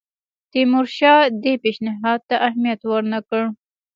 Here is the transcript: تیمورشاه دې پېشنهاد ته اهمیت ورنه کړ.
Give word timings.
تیمورشاه 0.51 1.19
دې 1.43 1.53
پېشنهاد 1.63 2.19
ته 2.29 2.35
اهمیت 2.47 2.81
ورنه 2.91 3.19
کړ. 3.29 3.43